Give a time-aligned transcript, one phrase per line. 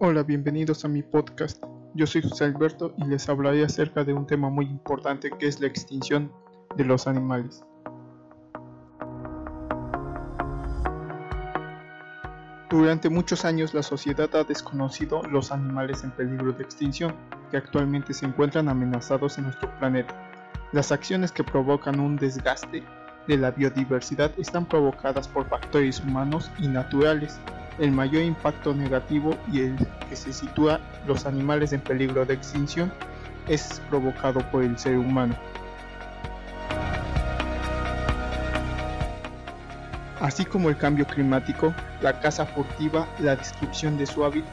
[0.00, 1.60] Hola, bienvenidos a mi podcast.
[1.92, 5.58] Yo soy José Alberto y les hablaré acerca de un tema muy importante que es
[5.60, 6.30] la extinción
[6.76, 7.64] de los animales.
[12.70, 17.12] Durante muchos años la sociedad ha desconocido los animales en peligro de extinción,
[17.50, 20.14] que actualmente se encuentran amenazados en nuestro planeta.
[20.70, 22.84] Las acciones que provocan un desgaste
[23.26, 27.40] de la biodiversidad están provocadas por factores humanos y naturales.
[27.78, 29.76] El mayor impacto negativo y el
[30.08, 32.92] que se sitúa los animales en peligro de extinción
[33.46, 35.34] es provocado por el ser humano.
[40.20, 44.52] así como el cambio climático, la caza furtiva, la destrucción de su hábitat,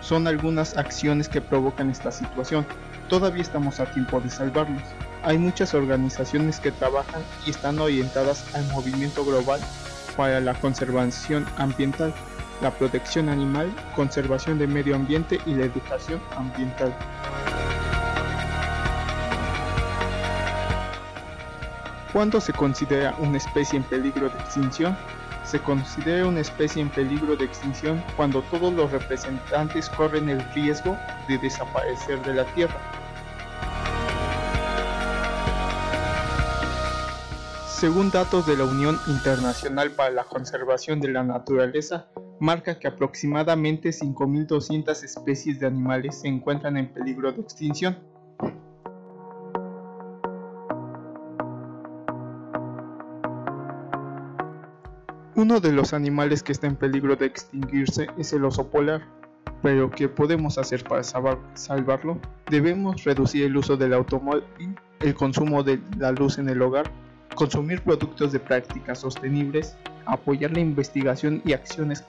[0.00, 2.66] son algunas acciones que provocan esta situación.
[3.08, 4.82] Todavía estamos a tiempo de salvarlos.
[5.22, 9.60] Hay muchas organizaciones que trabajan y están orientadas al movimiento global
[10.16, 12.14] para la conservación ambiental,
[12.60, 16.94] la protección animal, conservación del medio ambiente y la educación ambiental.
[22.12, 24.96] ¿Cuándo se considera una especie en peligro de extinción?
[25.44, 30.98] Se considera una especie en peligro de extinción cuando todos los representantes corren el riesgo
[31.28, 32.80] de desaparecer de la Tierra.
[37.68, 42.08] Según datos de la Unión Internacional para la Conservación de la Naturaleza,
[42.40, 47.98] marca que aproximadamente 5.200 especies de animales se encuentran en peligro de extinción.
[55.36, 59.02] Uno de los animales que está en peligro de extinguirse es el oso polar.
[59.62, 62.18] Pero ¿qué podemos hacer para salvarlo?
[62.50, 64.44] Debemos reducir el uso del automóvil,
[65.00, 66.90] el consumo de la luz en el hogar,
[67.34, 72.04] consumir productos de prácticas sostenibles, apoyar la investigación y acciones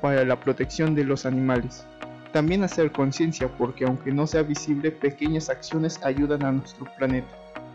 [0.00, 1.86] para la protección de los animales.
[2.32, 7.28] También hacer conciencia porque aunque no sea visible, pequeñas acciones ayudan a nuestro planeta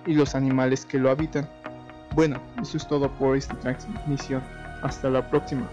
[0.06, 1.48] y los animales que lo habitan.
[2.16, 4.42] Bueno, eso es todo por esta transmisión.
[4.82, 5.68] Hasta la próxima.